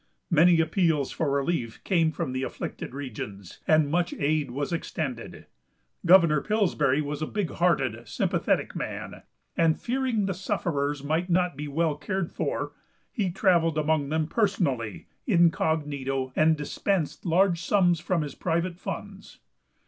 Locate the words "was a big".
7.03-7.51